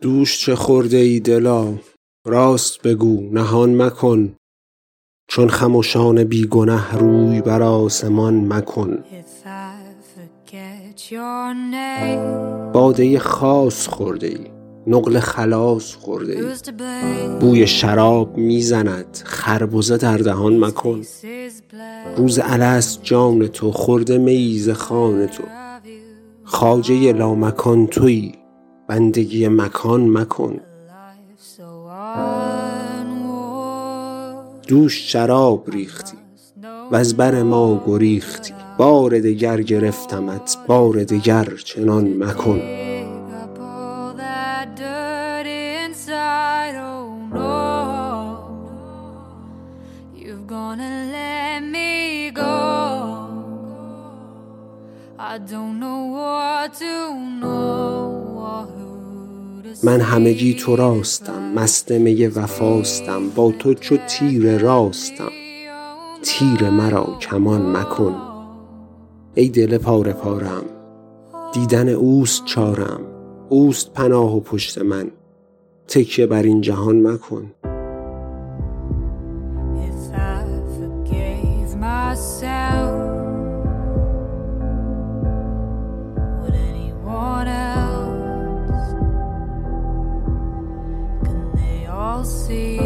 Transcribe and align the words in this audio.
دوش 0.00 0.38
چه 0.40 0.54
خورده 0.54 0.96
ای 0.96 1.20
دلا؟ 1.20 1.74
راست 2.26 2.82
بگو 2.82 3.28
نهان 3.32 3.82
مکن. 3.82 4.36
چون 5.28 5.48
خموشان 5.48 6.24
بیگنه 6.24 6.94
روی 6.94 7.40
بر 7.40 7.62
آسمان 7.62 8.52
مکن. 8.52 9.04
باده 12.72 13.18
خاص 13.18 13.88
خورده 13.88 14.26
ای 14.26 14.38
نقل 14.86 15.18
خلاص 15.18 15.94
خورده 15.94 16.32
ای. 16.32 17.38
بوی 17.40 17.66
شراب 17.66 18.36
می‌زند 18.36 19.22
خربزه 19.24 19.96
در 19.96 20.16
دهان 20.16 20.64
مکن. 20.64 21.02
روز 22.16 22.40
الست 22.42 23.00
جان 23.02 23.46
تو 23.46 23.72
خورده 23.72 24.18
میز 24.18 24.70
خان 24.70 25.26
تو. 25.26 25.42
خاجه 26.44 27.12
لامکان 27.12 27.86
توی 27.86 28.32
بندگی 28.88 29.48
مکان 29.48 30.08
مکن. 30.10 30.60
دوش 34.68 35.12
شراب 35.12 35.70
ریختی 35.70 36.16
و 36.92 36.96
از 36.96 37.16
بر 37.16 37.42
ما 37.42 37.82
گریختی. 37.86 38.54
بار 38.78 39.10
دگر 39.10 39.62
گرفتمت 39.62 40.56
بار 40.66 41.04
دگر 41.04 41.44
چنان 41.44 42.24
مکن. 42.24 42.86
من 59.84 60.00
همگی 60.00 60.54
تو 60.54 60.76
راستم 60.76 61.52
مست 61.54 61.92
می 61.92 62.26
وفاستم 62.26 63.28
با 63.28 63.52
تو 63.52 63.74
چو 63.74 63.96
تیر 63.96 64.58
راستم. 64.58 65.32
تیر 66.22 66.70
مرا 66.70 67.16
کمان 67.20 67.76
مکن. 67.76 68.14
ای 69.34 69.48
دل 69.48 69.78
پاره 69.78 70.12
پارم 70.12 70.64
دیدن 71.52 71.88
اوست 71.88 72.44
چارم 72.44 73.00
اوست 73.48 73.92
پناه 73.92 74.36
و 74.36 74.40
پشت 74.40 74.78
من. 74.78 75.10
تکیه 75.88 76.26
بر 76.26 76.42
این 76.42 76.60
جهان 76.60 77.06
مکن. 77.06 77.52
see. 92.46 92.85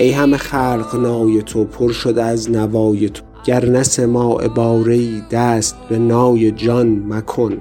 ای 0.00 0.10
همه 0.10 0.36
خلق 0.36 0.96
نای 0.96 1.42
تو 1.42 1.64
پر 1.64 1.92
شده 1.92 2.22
از 2.22 2.50
نوای 2.50 3.08
تو. 3.08 3.22
گر 3.44 3.64
نه 3.64 3.82
سماع 3.82 4.48
باره 4.48 5.20
دست 5.30 5.76
به 5.88 5.98
نای 5.98 6.50
جان 6.50 7.02
مکن. 7.08 7.56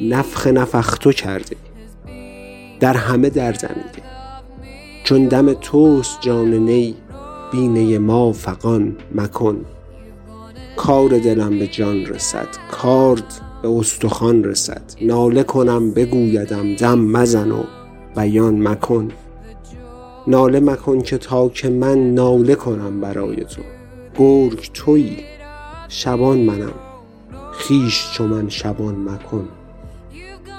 نفخ 0.00 0.46
نفختو 0.46 1.12
کرده 1.12 1.56
در 2.80 2.96
همه 2.96 3.30
در 3.30 3.52
دمیده 3.52 4.02
چون 5.04 5.28
دم 5.28 5.52
توست 5.52 6.18
جان 6.20 6.54
نی 6.54 6.94
بینه 7.52 7.98
ما 7.98 8.32
فغان 8.32 8.96
مکن. 9.14 9.64
کار 10.76 11.08
دلم 11.08 11.58
به 11.58 11.66
جان 11.66 12.06
رسد 12.06 12.48
کارد 12.70 13.40
به 13.62 13.68
استخوان 13.68 14.44
رسد. 14.44 14.82
ناله 15.02 15.42
کنم 15.42 15.90
بگویدم 15.90 16.74
دم 16.74 16.98
مزن 16.98 17.50
و 17.50 17.62
بیان 18.16 18.68
مکن. 18.68 19.08
ناله 20.28 20.60
مکن 20.60 21.00
که 21.00 21.18
تا 21.18 21.48
که 21.48 21.68
من 21.68 22.14
ناله 22.14 22.54
کنم 22.54 23.00
برای 23.00 23.36
تو. 23.44 23.62
گرگ 24.18 24.70
تویی 24.74 25.16
شبان 25.88 26.38
منم. 26.38 26.74
خیش 27.52 28.12
چو 28.12 28.26
من 28.26 28.48
شبان 28.48 28.94
مکن. 28.94 29.48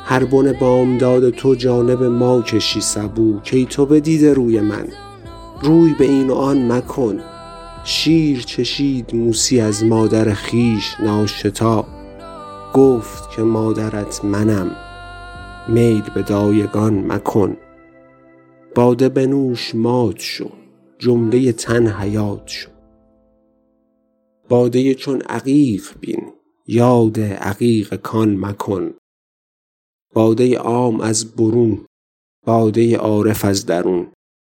هر 0.05 0.23
بن 0.25 0.53
بامداد 0.53 1.29
تو 1.29 1.55
جانب 1.55 2.03
ما 2.03 2.41
کشی 2.41 2.81
سبو. 2.81 3.39
کی 3.39 3.65
تو 3.65 3.85
بدیده 3.85 4.33
روی 4.33 4.59
من؟ 4.59 4.87
روی 5.63 5.93
به 5.99 6.05
این 6.05 6.29
و 6.29 6.33
آن 6.33 6.71
مکن. 6.71 7.19
شیر 7.83 8.41
چشید 8.41 9.15
موسی 9.15 9.61
از 9.61 9.83
مادر 9.83 10.33
خیش 10.33 10.95
ناشتا 11.03 11.85
گفت 12.73 13.31
که 13.35 13.41
مادرت 13.41 14.25
منم. 14.25 14.71
میل 15.67 16.03
به 16.15 16.21
دایگان 16.21 17.11
مکن. 17.11 17.57
باده 18.75 19.09
بنوش 19.09 19.75
مات 19.75 20.19
شو 20.19 20.49
جمله 20.99 21.51
تن 21.51 21.87
حیات 21.87 22.47
شو. 22.47 22.69
باده 24.49 24.93
چون 24.93 25.21
عقیق 25.21 25.83
بین 25.99 26.33
یاد 26.67 27.19
عقیق 27.19 27.95
کان 27.95 28.37
مکن. 28.45 28.93
باده 30.13 30.57
عام 30.57 31.01
از 31.01 31.35
برون 31.35 31.85
باده 32.45 32.97
عارف 32.97 33.45
از 33.45 33.65
درون. 33.65 34.07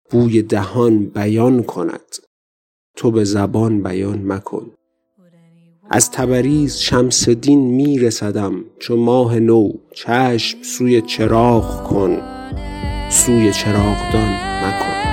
بوی 0.09 0.41
دهان 0.41 1.05
بیان 1.05 1.63
کند 1.63 2.15
تو 2.95 3.11
به 3.11 3.23
زبان 3.23 3.83
بیان 3.83 4.25
مکن. 4.25 4.71
از 5.89 6.11
تبریز 6.11 6.77
شمس 6.77 7.29
دین 7.29 7.59
می 7.59 7.99
رسدم 7.99 8.65
چو 8.79 8.95
ماه 8.95 9.39
نو 9.39 9.71
چشم 9.91 10.61
سوی 10.61 11.01
چراغ 11.01 11.83
کن. 11.89 12.32
سوی 13.13 13.51
چراغدان 13.51 14.29
مکن. 14.63 15.12